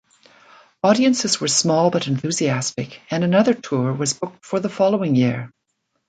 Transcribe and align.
Audiences 0.83 1.39
were 1.39 1.47
small 1.47 1.91
but 1.91 2.07
enthusiastic, 2.07 3.01
and 3.11 3.23
another 3.23 3.53
tour 3.53 3.93
was 3.93 4.13
booked 4.13 4.43
for 4.43 4.59
the 4.59 4.67
following 4.67 5.13
year. 5.15 5.53